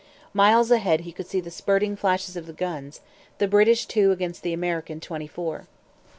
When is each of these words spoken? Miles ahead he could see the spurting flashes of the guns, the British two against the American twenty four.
Miles 0.33 0.71
ahead 0.71 1.01
he 1.01 1.11
could 1.11 1.27
see 1.27 1.39
the 1.41 1.51
spurting 1.51 1.95
flashes 1.95 2.35
of 2.35 2.47
the 2.47 2.53
guns, 2.53 3.01
the 3.37 3.47
British 3.47 3.85
two 3.85 4.11
against 4.11 4.41
the 4.41 4.51
American 4.51 4.99
twenty 4.99 5.27
four. 5.27 5.67